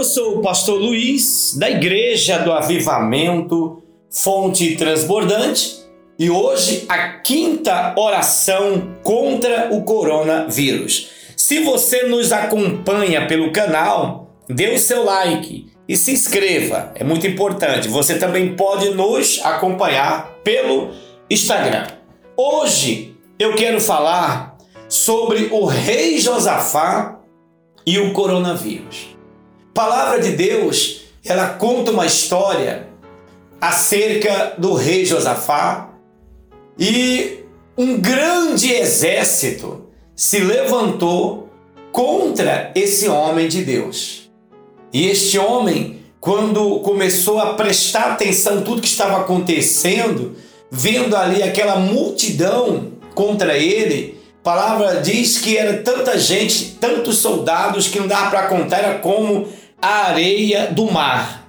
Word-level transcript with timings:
Eu 0.00 0.04
sou 0.04 0.38
o 0.38 0.40
pastor 0.40 0.80
Luiz, 0.80 1.54
da 1.58 1.70
Igreja 1.70 2.38
do 2.38 2.50
Avivamento, 2.50 3.82
Fonte 4.10 4.74
Transbordante, 4.74 5.76
e 6.18 6.30
hoje 6.30 6.86
a 6.88 7.18
quinta 7.18 7.92
oração 7.98 8.96
contra 9.02 9.68
o 9.70 9.82
coronavírus. 9.82 11.10
Se 11.36 11.60
você 11.60 12.04
nos 12.04 12.32
acompanha 12.32 13.26
pelo 13.26 13.52
canal, 13.52 14.38
dê 14.48 14.70
o 14.70 14.78
seu 14.78 15.04
like 15.04 15.70
e 15.86 15.94
se 15.94 16.12
inscreva, 16.12 16.92
é 16.94 17.04
muito 17.04 17.26
importante. 17.26 17.86
Você 17.86 18.18
também 18.18 18.56
pode 18.56 18.88
nos 18.94 19.38
acompanhar 19.44 20.30
pelo 20.42 20.92
Instagram. 21.28 21.88
Hoje 22.38 23.14
eu 23.38 23.54
quero 23.54 23.78
falar 23.78 24.56
sobre 24.88 25.48
o 25.50 25.66
rei 25.66 26.18
Josafá 26.18 27.20
e 27.84 27.98
o 27.98 28.14
coronavírus. 28.14 29.19
Palavra 29.80 30.20
de 30.20 30.32
Deus, 30.32 31.04
ela 31.24 31.54
conta 31.54 31.90
uma 31.90 32.04
história 32.04 32.88
acerca 33.58 34.52
do 34.58 34.74
rei 34.74 35.06
Josafá 35.06 35.94
e 36.78 37.38
um 37.78 37.98
grande 37.98 38.70
exército 38.70 39.86
se 40.14 40.40
levantou 40.40 41.48
contra 41.90 42.70
esse 42.74 43.08
homem 43.08 43.48
de 43.48 43.64
Deus. 43.64 44.30
E 44.92 45.08
este 45.08 45.38
homem, 45.38 46.00
quando 46.20 46.80
começou 46.80 47.40
a 47.40 47.54
prestar 47.54 48.12
atenção 48.12 48.60
tudo 48.60 48.82
que 48.82 48.86
estava 48.86 49.20
acontecendo, 49.20 50.36
vendo 50.70 51.16
ali 51.16 51.42
aquela 51.42 51.76
multidão 51.76 52.92
contra 53.14 53.56
ele, 53.56 54.20
a 54.40 54.42
palavra 54.42 55.00
diz 55.00 55.38
que 55.38 55.56
era 55.56 55.82
tanta 55.82 56.18
gente, 56.18 56.76
tantos 56.78 57.16
soldados 57.16 57.88
que 57.88 57.98
não 57.98 58.06
dava 58.06 58.28
para 58.28 58.46
contar, 58.46 58.78
era 58.78 58.98
como 58.98 59.48
a 59.80 60.08
areia 60.08 60.68
do 60.68 60.90
mar. 60.90 61.48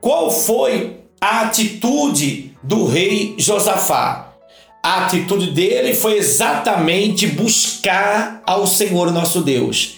Qual 0.00 0.30
foi 0.30 0.98
a 1.20 1.42
atitude 1.42 2.52
do 2.62 2.86
rei 2.86 3.34
Josafá? 3.38 4.34
A 4.82 5.06
atitude 5.06 5.50
dele 5.50 5.94
foi 5.94 6.16
exatamente 6.18 7.26
buscar 7.26 8.42
ao 8.46 8.66
Senhor 8.66 9.10
nosso 9.10 9.40
Deus. 9.40 9.96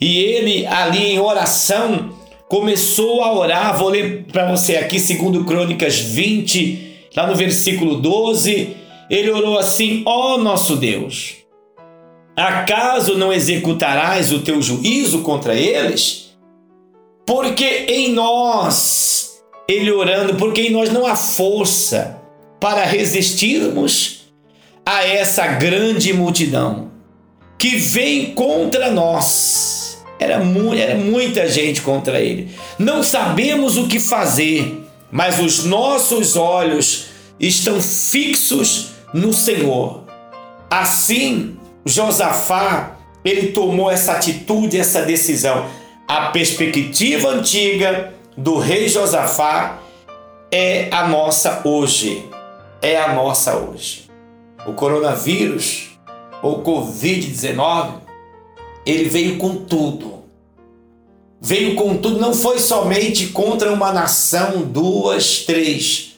E 0.00 0.18
ele, 0.18 0.66
ali 0.66 1.12
em 1.12 1.20
oração, 1.20 2.10
começou 2.48 3.22
a 3.22 3.32
orar. 3.32 3.78
Vou 3.78 3.90
ler 3.90 4.24
para 4.32 4.50
você 4.50 4.76
aqui, 4.76 4.98
segundo 4.98 5.44
Crônicas 5.44 5.98
20, 5.98 7.10
lá 7.16 7.26
no 7.26 7.36
versículo 7.36 8.00
12. 8.00 8.76
Ele 9.08 9.30
orou 9.30 9.56
assim: 9.56 10.02
Ó 10.04 10.34
oh, 10.34 10.38
nosso 10.38 10.76
Deus 10.76 11.44
Acaso 12.36 13.16
não 13.16 13.32
executarás 13.32 14.32
o 14.32 14.40
teu 14.40 14.60
juízo 14.60 15.20
contra 15.22 15.54
eles? 15.54 16.33
Porque 17.26 17.86
em 17.88 18.12
nós, 18.12 19.42
ele 19.68 19.90
orando, 19.90 20.34
porque 20.34 20.62
em 20.62 20.70
nós 20.70 20.90
não 20.90 21.06
há 21.06 21.16
força 21.16 22.20
para 22.60 22.84
resistirmos 22.84 24.24
a 24.84 25.04
essa 25.04 25.46
grande 25.46 26.12
multidão 26.12 26.90
que 27.58 27.76
vem 27.76 28.34
contra 28.34 28.90
nós. 28.90 30.04
Era, 30.18 30.38
mu 30.38 30.74
era 30.74 30.94
muita 30.94 31.48
gente 31.48 31.80
contra 31.80 32.20
ele. 32.20 32.50
Não 32.78 33.02
sabemos 33.02 33.76
o 33.76 33.88
que 33.88 33.98
fazer, 33.98 34.82
mas 35.10 35.40
os 35.40 35.64
nossos 35.64 36.36
olhos 36.36 37.06
estão 37.40 37.80
fixos 37.80 38.90
no 39.12 39.32
Senhor. 39.32 40.04
Assim, 40.70 41.56
Josafá, 41.84 42.98
ele 43.24 43.48
tomou 43.48 43.90
essa 43.90 44.12
atitude, 44.12 44.78
essa 44.78 45.02
decisão. 45.02 45.66
A 46.06 46.26
perspectiva 46.26 47.30
antiga 47.30 48.12
do 48.36 48.58
rei 48.58 48.88
Josafá 48.88 49.78
é 50.50 50.90
a 50.90 51.08
nossa 51.08 51.62
hoje. 51.64 52.28
É 52.82 53.00
a 53.00 53.14
nossa 53.14 53.56
hoje. 53.56 54.10
O 54.66 54.74
coronavírus, 54.74 55.98
ou 56.42 56.62
Covid-19, 56.62 57.94
ele 58.84 59.08
veio 59.08 59.38
com 59.38 59.64
tudo. 59.64 60.24
Veio 61.40 61.74
com 61.74 61.96
tudo, 61.96 62.20
não 62.20 62.34
foi 62.34 62.58
somente 62.58 63.28
contra 63.28 63.72
uma 63.72 63.90
nação, 63.90 64.60
duas, 64.60 65.38
três. 65.40 66.16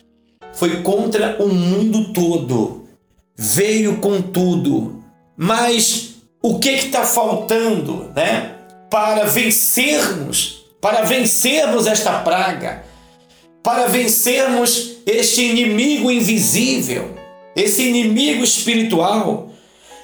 Foi 0.53 0.83
contra 0.83 1.37
o 1.41 1.49
mundo 1.49 2.13
todo. 2.13 2.89
Veio 3.37 3.99
com 3.99 4.21
tudo. 4.21 5.01
Mas 5.37 6.17
o 6.43 6.59
que 6.59 6.71
está 6.71 7.05
faltando, 7.05 8.11
né? 8.17 8.56
Para 8.91 9.25
vencermos, 9.25 10.67
para 10.81 11.03
vencermos 11.03 11.87
esta 11.87 12.23
praga, 12.23 12.85
para 13.63 13.89
vencermos 13.89 14.99
este 15.05 15.43
inimigo 15.43 16.11
invisível, 16.11 17.17
esse 17.55 17.89
inimigo 17.89 18.45
espiritual, 18.45 19.51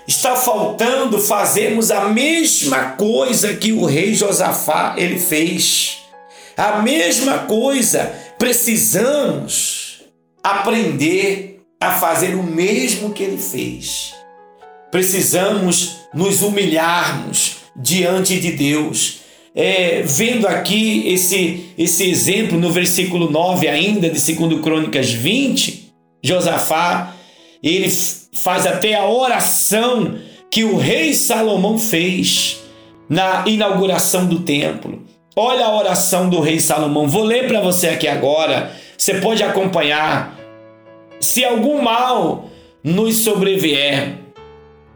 está 0.06 0.34
faltando 0.34 1.18
fazermos 1.20 1.90
a 1.90 2.06
mesma 2.06 2.90
coisa 2.96 3.54
que 3.54 3.72
o 3.72 3.84
rei 3.84 4.14
Josafá 4.14 4.94
ele 4.96 5.18
fez. 5.18 5.98
A 6.56 6.82
mesma 6.82 7.40
coisa, 7.40 8.12
precisamos 8.38 10.02
aprender 10.42 11.64
a 11.80 11.92
fazer 11.92 12.34
o 12.34 12.42
mesmo 12.42 13.12
que 13.12 13.22
ele 13.22 13.38
fez 13.38 14.14
precisamos 14.92 16.02
nos 16.12 16.42
humilharmos 16.42 17.61
diante 17.76 18.38
de 18.40 18.52
Deus. 18.52 19.20
É, 19.54 20.02
vendo 20.02 20.46
aqui 20.46 21.06
esse, 21.06 21.74
esse 21.76 22.08
exemplo 22.08 22.58
no 22.58 22.70
versículo 22.70 23.30
9 23.30 23.68
ainda 23.68 24.08
de 24.08 24.34
2 24.34 24.60
Crônicas 24.62 25.10
20, 25.10 25.92
Josafá, 26.22 27.14
ele 27.62 27.90
faz 28.34 28.66
até 28.66 28.94
a 28.94 29.06
oração 29.06 30.18
que 30.50 30.64
o 30.64 30.76
rei 30.76 31.12
Salomão 31.14 31.78
fez 31.78 32.60
na 33.08 33.44
inauguração 33.46 34.26
do 34.26 34.40
templo. 34.40 35.02
Olha 35.36 35.66
a 35.66 35.76
oração 35.76 36.28
do 36.28 36.40
rei 36.40 36.60
Salomão. 36.60 37.08
Vou 37.08 37.24
ler 37.24 37.46
para 37.46 37.60
você 37.60 37.88
aqui 37.88 38.06
agora. 38.06 38.72
Você 38.96 39.14
pode 39.14 39.42
acompanhar. 39.42 40.38
Se 41.20 41.44
algum 41.44 41.80
mal 41.82 42.50
nos 42.84 43.18
sobrevier, 43.18 44.18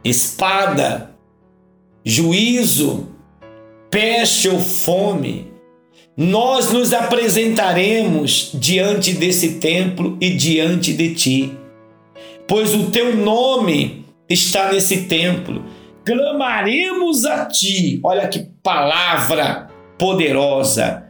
espada, 0.05 1.16
juízo, 2.09 3.09
peste 3.91 4.49
ou 4.49 4.61
fome, 4.61 5.51
nós 6.17 6.71
nos 6.73 6.93
apresentaremos 6.93 8.53
diante 8.55 9.13
desse 9.13 9.55
templo 9.55 10.17
e 10.21 10.31
diante 10.31 10.93
de 10.93 11.15
ti, 11.17 11.53
pois 12.47 12.73
o 12.75 12.91
teu 12.93 13.17
nome 13.17 14.05
está 14.29 14.73
nesse 14.73 15.03
templo. 15.07 15.65
Clamaremos 16.05 17.25
a 17.25 17.47
ti. 17.47 17.99
Olha 18.05 18.29
que 18.29 18.47
palavra 18.63 19.67
poderosa. 19.99 21.07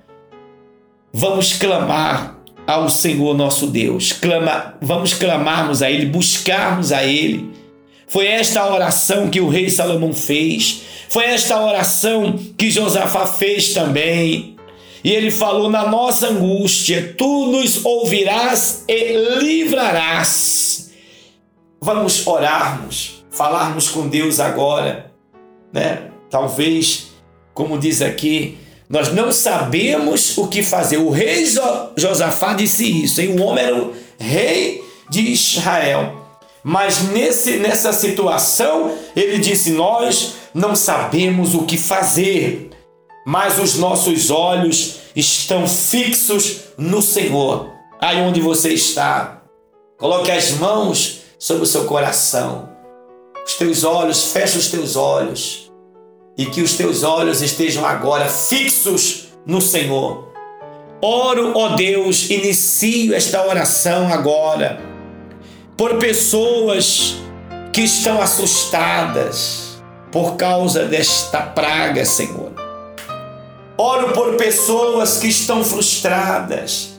Vamos 1.12 1.52
clamar 1.52 2.40
ao 2.66 2.88
Senhor 2.88 3.36
nosso 3.36 3.66
Deus. 3.66 4.12
Clama, 4.12 4.74
vamos 4.80 5.12
clamarmos 5.12 5.82
a 5.82 5.90
ele, 5.90 6.06
buscarmos 6.06 6.90
a 6.90 7.04
ele 7.04 7.65
foi 8.06 8.26
esta 8.26 8.60
a 8.60 8.72
oração 8.72 9.28
que 9.28 9.40
o 9.40 9.48
rei 9.48 9.68
Salomão 9.68 10.12
fez. 10.12 10.82
Foi 11.08 11.24
esta 11.24 11.56
a 11.56 11.64
oração 11.64 12.38
que 12.56 12.70
Josafá 12.70 13.26
fez 13.26 13.74
também. 13.74 14.56
E 15.02 15.10
ele 15.10 15.30
falou: 15.30 15.68
Na 15.68 15.88
nossa 15.88 16.28
angústia, 16.28 17.14
tu 17.18 17.46
nos 17.46 17.84
ouvirás 17.84 18.84
e 18.88 19.38
livrarás. 19.40 20.90
Vamos 21.80 22.26
orarmos, 22.26 23.24
falarmos 23.30 23.88
com 23.88 24.08
Deus 24.08 24.40
agora, 24.40 25.12
né? 25.72 26.10
Talvez, 26.30 27.08
como 27.54 27.78
diz 27.78 28.02
aqui, 28.02 28.58
nós 28.88 29.12
não 29.12 29.32
sabemos 29.32 30.36
o 30.38 30.48
que 30.48 30.62
fazer. 30.62 30.96
O 30.96 31.10
rei 31.10 31.44
Josafá 31.96 32.54
disse 32.54 33.04
isso, 33.04 33.20
e 33.20 33.28
o 33.28 33.42
homem 33.42 33.64
era 33.64 33.76
o 33.76 33.92
rei 34.18 34.82
de 35.10 35.20
Israel. 35.20 36.25
Mas 36.68 37.02
nesse, 37.12 37.58
nessa 37.58 37.92
situação, 37.92 38.98
ele 39.14 39.38
disse: 39.38 39.70
Nós 39.70 40.34
não 40.52 40.74
sabemos 40.74 41.54
o 41.54 41.62
que 41.62 41.78
fazer, 41.78 42.70
mas 43.24 43.60
os 43.60 43.76
nossos 43.76 44.30
olhos 44.30 44.96
estão 45.14 45.68
fixos 45.68 46.62
no 46.76 47.00
Senhor. 47.00 47.70
Aí 48.00 48.20
onde 48.20 48.40
você 48.40 48.70
está, 48.70 49.44
coloque 49.96 50.28
as 50.28 50.50
mãos 50.54 51.20
sobre 51.38 51.62
o 51.62 51.66
seu 51.66 51.84
coração, 51.84 52.68
os 53.46 53.54
teus 53.54 53.84
olhos, 53.84 54.32
feche 54.32 54.58
os 54.58 54.66
teus 54.66 54.96
olhos 54.96 55.70
e 56.36 56.46
que 56.46 56.62
os 56.62 56.74
teus 56.74 57.04
olhos 57.04 57.42
estejam 57.42 57.86
agora 57.86 58.28
fixos 58.28 59.28
no 59.46 59.60
Senhor. 59.60 60.32
Oro, 61.00 61.52
ó 61.54 61.76
Deus, 61.76 62.28
inicio 62.28 63.14
esta 63.14 63.46
oração 63.46 64.12
agora 64.12 64.95
por 65.76 65.98
pessoas 65.98 67.16
que 67.72 67.82
estão 67.82 68.20
assustadas 68.22 69.76
por 70.10 70.36
causa 70.36 70.86
desta 70.86 71.42
praga, 71.42 72.04
Senhor. 72.06 72.52
Oro 73.76 74.12
por 74.12 74.36
pessoas 74.36 75.18
que 75.18 75.28
estão 75.28 75.62
frustradas, 75.62 76.98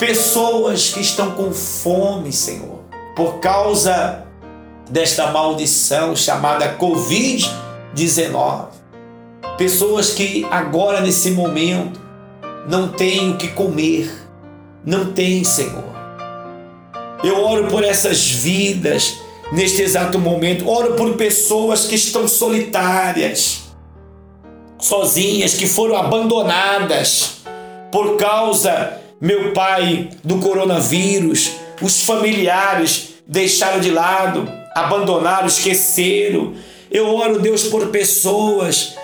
pessoas 0.00 0.88
que 0.88 1.00
estão 1.00 1.30
com 1.32 1.52
fome, 1.52 2.32
Senhor, 2.32 2.80
por 3.14 3.38
causa 3.38 4.24
desta 4.90 5.30
maldição 5.30 6.16
chamada 6.16 6.76
Covid-19. 6.76 8.70
Pessoas 9.56 10.10
que 10.10 10.44
agora, 10.50 11.00
nesse 11.00 11.30
momento, 11.30 12.00
não 12.68 12.88
têm 12.88 13.30
o 13.30 13.36
que 13.36 13.46
comer, 13.48 14.10
não 14.84 15.12
têm, 15.12 15.44
Senhor. 15.44 15.99
Eu 17.22 17.44
oro 17.44 17.68
por 17.68 17.84
essas 17.84 18.30
vidas 18.30 19.18
neste 19.52 19.82
exato 19.82 20.18
momento, 20.18 20.68
oro 20.68 20.94
por 20.94 21.14
pessoas 21.14 21.86
que 21.86 21.94
estão 21.94 22.26
solitárias, 22.26 23.62
sozinhas, 24.78 25.54
que 25.54 25.66
foram 25.66 25.96
abandonadas 25.96 27.40
por 27.90 28.16
causa, 28.16 29.00
meu 29.20 29.52
Pai, 29.52 30.08
do 30.22 30.38
coronavírus. 30.38 31.50
Os 31.82 32.04
familiares 32.04 33.14
deixaram 33.26 33.80
de 33.80 33.90
lado, 33.90 34.50
abandonaram, 34.74 35.46
esqueceram. 35.46 36.54
Eu 36.90 37.14
oro, 37.14 37.38
Deus, 37.38 37.64
por 37.64 37.88
pessoas 37.88 38.94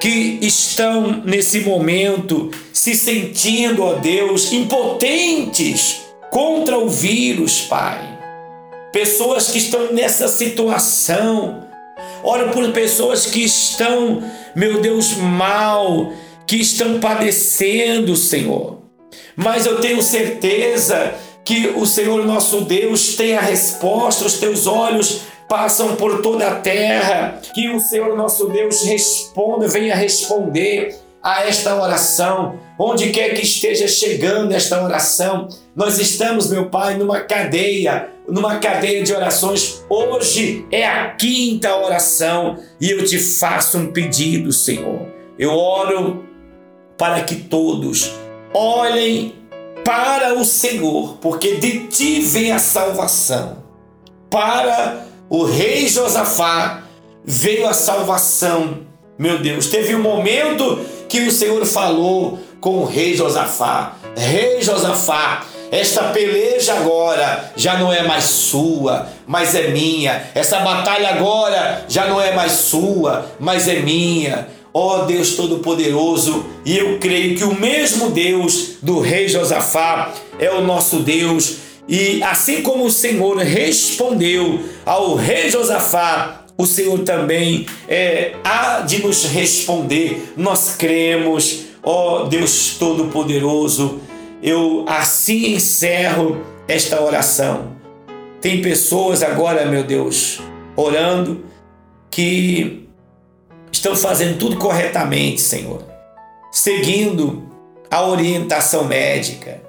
que 0.00 0.38
estão 0.40 1.22
nesse 1.24 1.60
momento 1.60 2.50
se 2.72 2.94
sentindo, 2.94 3.82
ó 3.82 3.94
Deus, 3.94 4.52
impotentes 4.52 6.09
contra 6.30 6.78
o 6.78 6.88
vírus, 6.88 7.62
Pai. 7.62 8.18
Pessoas 8.92 9.48
que 9.48 9.58
estão 9.58 9.92
nessa 9.92 10.28
situação. 10.28 11.68
Oro 12.22 12.50
por 12.50 12.72
pessoas 12.72 13.26
que 13.26 13.44
estão, 13.44 14.22
meu 14.54 14.80
Deus, 14.80 15.14
mal, 15.14 16.12
que 16.46 16.56
estão 16.56 17.00
padecendo, 17.00 18.16
Senhor. 18.16 18.78
Mas 19.36 19.66
eu 19.66 19.80
tenho 19.80 20.02
certeza 20.02 21.14
que 21.44 21.68
o 21.76 21.86
Senhor 21.86 22.24
nosso 22.26 22.62
Deus 22.62 23.14
tem 23.16 23.36
a 23.36 23.40
resposta, 23.40 24.24
os 24.24 24.38
teus 24.38 24.66
olhos 24.66 25.22
passam 25.48 25.96
por 25.96 26.22
toda 26.22 26.46
a 26.46 26.54
terra, 26.56 27.40
que 27.54 27.68
o 27.68 27.80
Senhor 27.80 28.16
nosso 28.16 28.48
Deus 28.48 28.82
responda, 28.82 29.66
venha 29.66 29.96
responder 29.96 30.96
a 31.22 31.44
esta 31.44 31.80
oração, 31.80 32.58
onde 32.78 33.10
quer 33.10 33.34
que 33.34 33.42
esteja 33.42 33.86
chegando 33.86 34.52
esta 34.52 34.82
oração. 34.82 35.48
Nós 35.76 35.98
estamos, 35.98 36.48
meu 36.48 36.70
Pai, 36.70 36.96
numa 36.96 37.20
cadeia, 37.20 38.08
numa 38.26 38.58
cadeia 38.58 39.02
de 39.02 39.12
orações. 39.12 39.84
Hoje 39.88 40.66
é 40.70 40.86
a 40.86 41.10
quinta 41.10 41.76
oração 41.76 42.58
e 42.80 42.90
eu 42.90 43.04
te 43.04 43.18
faço 43.18 43.78
um 43.78 43.92
pedido, 43.92 44.52
Senhor. 44.52 45.08
Eu 45.38 45.52
oro 45.52 46.24
para 46.96 47.22
que 47.22 47.34
todos 47.34 48.12
olhem 48.54 49.34
para 49.84 50.34
o 50.34 50.44
Senhor, 50.44 51.18
porque 51.20 51.56
de 51.56 51.86
ti 51.88 52.20
vem 52.20 52.52
a 52.52 52.58
salvação. 52.58 53.64
Para 54.30 55.04
o 55.28 55.44
rei 55.44 55.88
Josafá 55.88 56.84
veio 57.24 57.66
a 57.66 57.74
salvação. 57.74 58.86
Meu 59.18 59.38
Deus, 59.38 59.66
teve 59.66 59.94
um 59.94 60.02
momento 60.02 60.80
que 61.10 61.20
o 61.20 61.32
Senhor 61.32 61.66
falou 61.66 62.38
com 62.60 62.78
o 62.78 62.84
rei 62.86 63.14
Josafá: 63.14 63.96
Rei 64.16 64.62
Josafá, 64.62 65.44
esta 65.70 66.04
peleja 66.04 66.74
agora 66.74 67.52
já 67.56 67.78
não 67.78 67.92
é 67.92 68.02
mais 68.04 68.24
sua, 68.24 69.08
mas 69.26 69.54
é 69.54 69.68
minha. 69.68 70.22
Essa 70.34 70.60
batalha 70.60 71.10
agora 71.10 71.84
já 71.88 72.06
não 72.06 72.20
é 72.20 72.32
mais 72.32 72.52
sua, 72.52 73.26
mas 73.40 73.68
é 73.68 73.80
minha. 73.80 74.48
Ó 74.72 75.00
oh 75.00 75.04
Deus 75.04 75.34
Todo-Poderoso, 75.34 76.46
e 76.64 76.78
eu 76.78 77.00
creio 77.00 77.36
que 77.36 77.42
o 77.42 77.52
mesmo 77.52 78.10
Deus 78.10 78.76
do 78.80 79.00
rei 79.00 79.28
Josafá 79.28 80.12
é 80.38 80.48
o 80.52 80.60
nosso 80.60 81.00
Deus. 81.00 81.56
E 81.88 82.22
assim 82.22 82.62
como 82.62 82.84
o 82.84 82.90
Senhor 82.90 83.36
respondeu 83.38 84.60
ao 84.86 85.16
rei 85.16 85.50
Josafá, 85.50 86.39
o 86.60 86.66
Senhor 86.66 86.98
também 87.00 87.66
é, 87.88 88.34
há 88.44 88.80
de 88.80 89.02
nos 89.02 89.24
responder. 89.24 90.34
Nós 90.36 90.76
cremos, 90.76 91.66
ó 91.82 92.24
Deus 92.24 92.76
Todo-Poderoso. 92.78 94.00
Eu 94.42 94.84
assim 94.86 95.54
encerro 95.54 96.40
esta 96.68 97.02
oração. 97.02 97.76
Tem 98.40 98.62
pessoas 98.62 99.22
agora, 99.22 99.66
meu 99.66 99.84
Deus, 99.84 100.40
orando 100.76 101.44
que 102.10 102.88
estão 103.70 103.94
fazendo 103.94 104.38
tudo 104.38 104.56
corretamente, 104.56 105.40
Senhor, 105.40 105.82
seguindo 106.50 107.48
a 107.90 108.04
orientação 108.04 108.84
médica. 108.84 109.62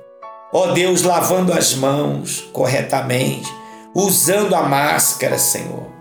Ó 0.54 0.68
Deus, 0.68 1.04
lavando 1.04 1.54
as 1.54 1.74
mãos 1.74 2.50
corretamente, 2.52 3.50
usando 3.96 4.54
a 4.56 4.64
máscara, 4.64 5.38
Senhor, 5.38 6.01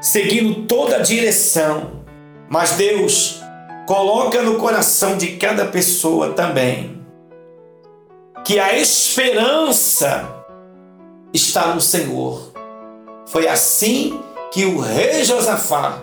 seguindo 0.00 0.66
toda 0.66 0.96
a 0.96 1.02
direção. 1.02 2.00
Mas 2.48 2.72
Deus, 2.72 3.40
coloca 3.86 4.42
no 4.42 4.56
coração 4.56 5.16
de 5.16 5.36
cada 5.36 5.66
pessoa 5.66 6.32
também 6.32 7.00
que 8.44 8.58
a 8.58 8.76
esperança 8.76 10.28
está 11.32 11.74
no 11.74 11.80
Senhor. 11.80 12.52
Foi 13.26 13.46
assim 13.46 14.18
que 14.50 14.64
o 14.64 14.80
rei 14.80 15.24
Josafá 15.24 16.02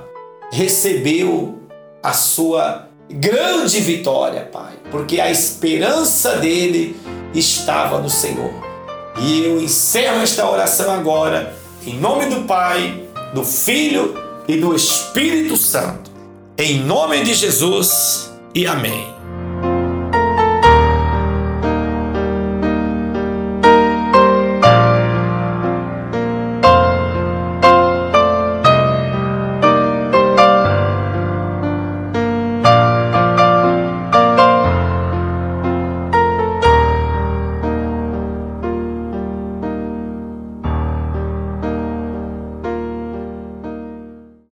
recebeu 0.51 1.59
a 2.01 2.13
sua 2.13 2.87
grande 3.09 3.79
vitória, 3.79 4.47
Pai, 4.51 4.73
porque 4.91 5.19
a 5.19 5.29
esperança 5.29 6.37
dele 6.37 6.95
estava 7.33 7.99
no 7.99 8.09
Senhor. 8.09 8.53
E 9.19 9.43
eu 9.43 9.59
encerro 9.59 10.21
esta 10.21 10.49
oração 10.49 10.91
agora, 10.91 11.53
em 11.85 11.97
nome 11.97 12.27
do 12.27 12.43
Pai, 12.43 13.07
do 13.33 13.43
Filho 13.43 14.15
e 14.47 14.57
do 14.57 14.75
Espírito 14.75 15.57
Santo. 15.57 16.11
Em 16.57 16.79
nome 16.79 17.23
de 17.23 17.33
Jesus 17.33 18.31
e 18.53 18.65
amém. 18.65 19.16